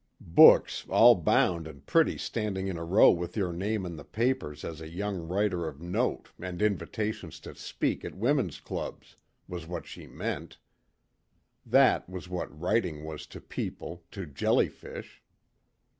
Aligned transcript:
Books 0.33 0.87
all 0.89 1.13
bound 1.13 1.67
and 1.67 1.85
pretty 1.85 2.17
standing 2.17 2.67
in 2.67 2.75
a 2.75 2.83
row 2.83 3.11
with 3.11 3.37
your 3.37 3.53
name 3.53 3.85
in 3.85 3.97
the 3.97 4.03
papers 4.03 4.65
as 4.65 4.81
a 4.81 4.89
young 4.89 5.27
writer 5.27 5.67
of 5.67 5.79
note 5.79 6.29
and 6.41 6.59
invitations 6.59 7.39
to 7.41 7.53
speak 7.53 8.03
at 8.03 8.15
women's 8.17 8.59
clubs 8.59 9.15
was 9.47 9.67
what 9.67 9.85
she 9.85 10.07
meant. 10.07 10.57
That 11.63 12.09
was 12.09 12.27
what 12.27 12.59
writing 12.59 13.05
was 13.05 13.27
to 13.27 13.39
people, 13.39 14.03
to 14.09 14.25
jellyfish. 14.25 15.21